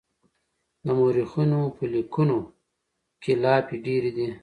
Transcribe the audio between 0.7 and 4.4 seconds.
د مورخينو په ليکنو کې لافې ډېرې دي.